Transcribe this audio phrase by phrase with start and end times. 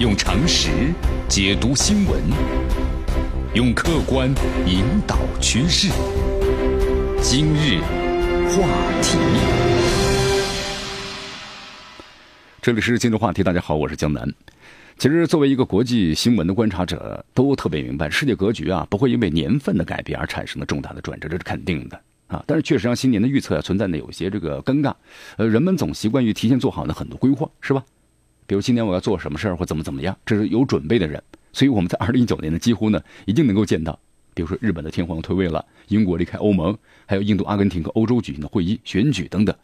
[0.00, 0.70] 用常识
[1.28, 2.22] 解读新闻，
[3.52, 4.34] 用客观
[4.66, 5.88] 引导趋势。
[7.20, 7.82] 今日
[8.48, 8.66] 话
[9.02, 9.18] 题，
[12.62, 13.42] 这里是今日话题。
[13.42, 14.26] 大家好，我是江南。
[14.96, 22.42] 其实，作为一个国际新闻的观察者，都特别明白，世界格局啊，不会因为年份的改变而产生的重大的转折，这是肯定的啊。
[22.46, 24.94] 但是，确实让新年的预测啊，存在呢有些这个尴尬。
[25.36, 27.84] 呃，人们总习惯于提前做好呢很多规划，是吧？
[28.50, 31.22] 比如今年我要做什么事儿或怎么怎么样，这是有准备的人。
[31.52, 33.96] 所以我们在 二零一九年呢，几乎呢一定能够见到，
[34.34, 39.54] 比如说日本的天皇退位了，英国离开欧盟，还有印度、阿根廷和欧洲举行的会议、选举等等。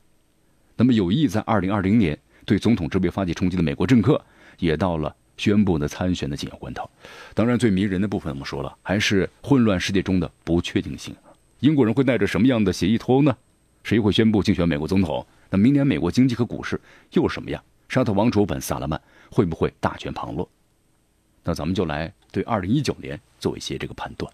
[0.77, 4.24] 那么有意在二零二零年对总统职位发起冲击的美国政客，
[4.60, 5.12] 也到了。
[5.36, 6.88] 宣布的参选的紧要关头，
[7.34, 11.12] 当然最迷人的部分我们说了，还是混乱世界中的不确定性。
[11.58, 13.36] 英国人会带着什么样的协议脱欧呢？
[13.82, 15.27] 谁会宣布竞选美国总统？
[15.50, 16.80] 那明年美国经济和股市
[17.12, 17.60] 又什么样？
[17.88, 19.00] 沙特王储本·萨勒曼
[19.30, 20.48] 会不会大权旁落？
[21.44, 24.33] 那咱们就来对2019年做一些这个判断。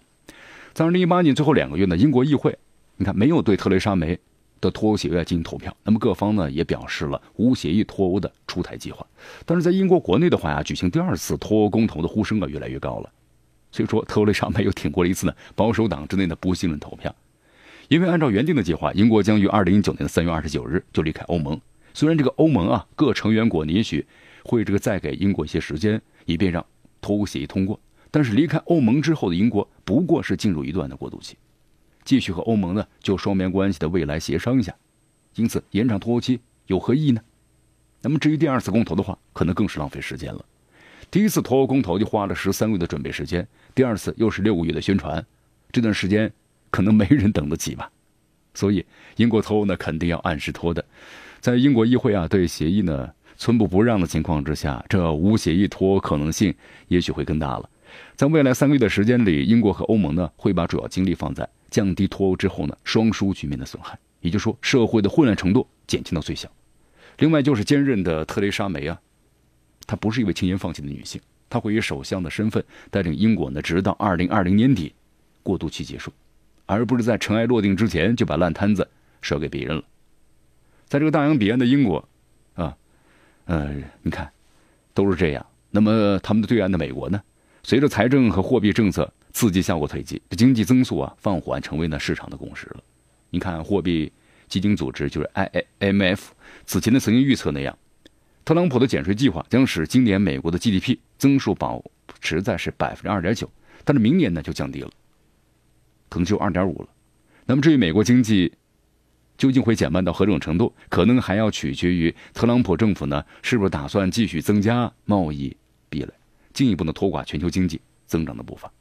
[0.73, 2.57] 在2018年最后两个月呢，英国议会，
[2.97, 4.19] 你看没有对特蕾莎梅。
[4.61, 9.05] 的脱欧协议进行投票，那么各方呢也表示了无协议脱欧的出台计划。
[9.45, 13.11] 但是在英国国内的话呀，举行第二次脱欧公投的呼声啊越来越高了。
[13.73, 17.13] 所以说，特蕾莎梅又挺过了一次呢保守党之内的不信任投票。
[17.89, 21.59] 因为按照原定的计划，英国将于二零一九年的三月二十九日就离开欧盟。
[21.93, 24.05] 虽然这个欧盟啊各成员国也许
[24.43, 26.65] 会这个再给英国一些时间，以便让
[27.01, 31.37] 脱欧协议通过，但是离开欧盟之后的英国不过是进入一段的过渡期。
[32.03, 34.75] 继续和欧盟呢就双边关系的未来协商一下，
[35.35, 37.21] 因此延长脱欧期有何意义呢？
[38.01, 40.43] 那么至于第二次公投的话，可能更是浪费时间了。
[41.09, 45.25] 第一次脱欧公投就花了十三个月的准备时间，第二次又是六个月的宣传，
[45.71, 46.29] 这段时间
[46.69, 47.89] 可能没人等得起吧。
[48.53, 48.85] 所以
[49.15, 50.83] 英国脱欧呢肯定要按时脱的，
[51.43, 56.55] 在英国议会啊对协议呢寸步不让的情况之下，这无协议脱欧可能性
[56.87, 57.69] 也许会更大了。
[58.15, 61.45] 在未来三个月的时间里，英国和欧盟呢会把主要精力放在。
[61.69, 66.49] 降低脱欧之后呢，双输局面的损害，也就是说，社会的混乱程度减轻到最小。
[67.17, 68.97] 另外就是坚韧的特蕾莎梅啊，
[69.85, 71.19] 她不是一位轻言放弃的女性，
[71.49, 74.93] 她会以首相的身份带领英国呢，直到二零二零年底
[75.41, 76.09] 过渡期结束，
[76.67, 78.87] 而不是在尘埃落定之前就把烂摊子
[79.21, 79.83] 甩给别人了。
[80.93, 82.07] 在这个大洋彼岸的英国，
[82.53, 82.77] 啊，
[83.45, 83.73] 呃，
[84.03, 84.31] 你看，
[84.93, 85.43] 都是这样。
[85.71, 87.19] 那么他们的对岸的美国呢？
[87.63, 89.11] 随着财政和货币政策。
[89.33, 92.83] 刺激效果推进，这经济增速啊放缓成为呢市场的共识了。
[93.31, 94.11] 你看，货币
[94.47, 95.27] 基金组织就是
[95.79, 96.19] IMF
[96.67, 97.75] 此前的曾经预测那样，
[98.45, 101.83] 特朗普的减税计划将使今年美国的 GDP 增速保
[102.21, 103.49] 持在是百分之二点九，
[103.83, 104.91] 但是明年呢就降低了，
[106.09, 106.89] 可能就二点五了。
[107.47, 108.53] 那么至于美国经济
[109.37, 115.55] 究竟会减慢到何种程度，可能还要取决于特朗普政府呢是不是打算继续增加贸易
[115.89, 116.13] 壁垒，
[116.53, 118.71] 进一步的拖垮全球经济增长的步伐。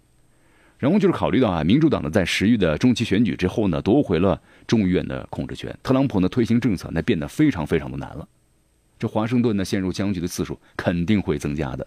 [0.78, 8.26] 然后就是考虑到啊，民主党呢在十月的中期选举之后呢夺回了众议院的控制权，特朗普呢推行政策那变得非常非常的难了，
[8.98, 11.86] 这华盛顿呢陷入僵局的次数肯定会增加的，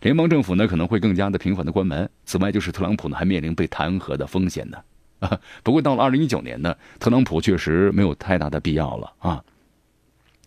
[0.00, 2.10] 联邦政府呢可能会更加的频繁的关门。
[2.24, 4.76] 此外就是特朗普呢还面临被弹劾的风险呢
[5.62, 9.44] 不过到了二零一九年呢，特朗普确实没有太大的必要了啊。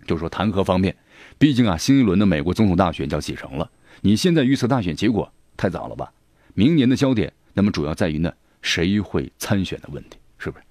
[0.05, 0.95] 就说弹劾方面，
[1.37, 3.69] 毕竟啊新一轮的美国总统大选就要启程了，
[4.01, 6.11] 你现在预测大选结果太早了吧？
[6.53, 7.31] 明年的焦点。
[7.53, 10.65] 那么主要在于呢，谁会参选的问题，是不是？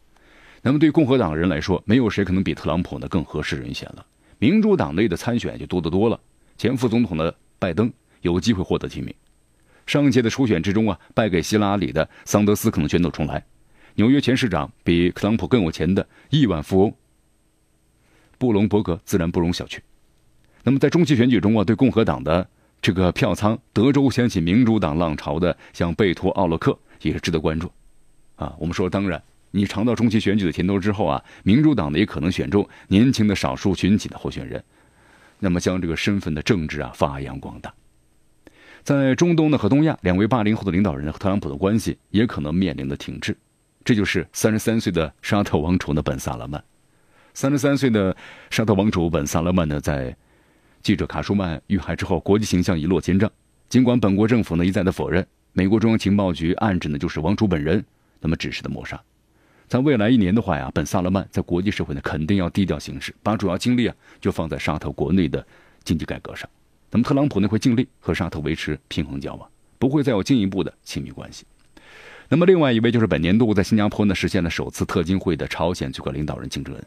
[0.60, 4.04] 那么对共和党人来说，没有谁可能比特朗普呢更合适人选了。
[4.38, 6.20] 民主党内的参选就多得多了，
[6.58, 7.90] 前副总统的拜登
[8.20, 9.14] 有机会获得提名。
[9.86, 13.44] 上届的初选之中啊，败给希拉里的桑德斯可能卷土重来。
[13.94, 16.94] 纽约前市长比特朗普更有钱的亿万富翁
[18.38, 19.78] 布隆伯格自然不容小觑。
[20.62, 22.48] 那么在中期选举中啊，对共和党的。
[22.82, 27.72] 这个票仓，德州掀起民主党浪潮的，像贝托奥洛克也是值得关注，
[28.36, 29.22] 啊，我们说，当然，
[29.52, 34.62] 你尝到中期选举的甜头之后啊，民主党呢也可能选中年轻的少数群体的候选人，
[35.38, 37.72] 那么将这个身份的政治啊发扬光大。
[38.82, 43.34] 在中东呢和东亚，两位八零后的领导人和特朗普的关系也可能面临的停滞，
[43.84, 46.62] 这就是三十三岁的沙特王储的本萨勒曼。
[47.34, 48.16] 三十三岁的
[48.50, 50.16] 沙特王储本萨勒曼呢，在。
[50.82, 53.32] 记者卡舒曼遇害之后，国际形象一落千丈。
[53.70, 57.82] 尽管本国政府呢一再的否认，美国中央情报局暗指呢就是王储本人
[58.20, 59.02] 那么指示的谋杀。
[59.66, 65.42] 在未来一年的话呀，本萨勒曼在国际社会呢肯定要低调行事，把主要精力啊就放在沙特国内的
[65.84, 66.46] 经济改革上。
[66.90, 69.48] 那么特朗普呢会尽力和沙特维持平衡交往，
[69.78, 71.46] 不会再有进一步的亲密关系。
[72.28, 76.84] 那么另外一位就是本年度在新加坡呢实现了首次特金会的朝鲜最高领导人金正恩。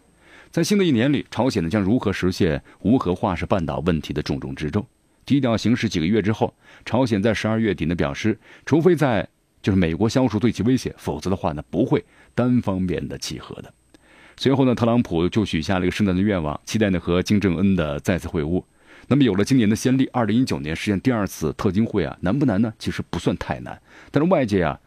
[0.49, 4.85] 在新的一年里，朝鲜呢将如何实现无核化是半岛问题的重中之重。
[5.25, 6.53] 低调行事几个月之后，
[6.85, 9.27] 朝鲜在十二月底呢表示，除非在
[9.61, 12.03] 就是美国消除对其威胁，否则的话呢不会
[12.33, 13.73] 单方面的契合的。
[14.37, 18.63] 随后呢，特朗普就许下了一个圣诞的愿望，期待呢和金正恩的再次会晤。
[19.07, 22.73] 那么有了今年的先例，二零一九年实现第二次特金会啊，难不难呢？
[22.79, 23.81] 其实不算太难，
[24.11, 24.79] 但是外界啊，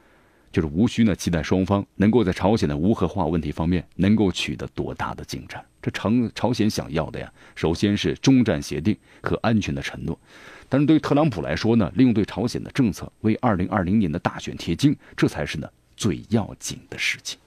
[0.53, 5.65] 就是无需呢期待双方能够在朝鲜的无核化问题方面能够取得多大的进展。
[5.81, 10.19] 这朝朝鲜想要的呀，首先是中战协定和安全的承诺。
[10.69, 17.39] 但是对特朗普来说呢，利用对朝鲜的政策为二零二零年的大选贴金，这才是呢最要紧的事情。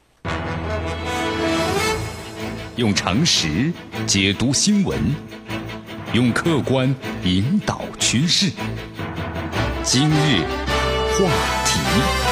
[2.75, 3.71] 用常识
[4.07, 4.99] 解读新闻，
[6.13, 8.49] 用客观引导趋势。
[9.83, 10.41] 今日
[11.13, 11.29] 话
[11.65, 12.22] 题。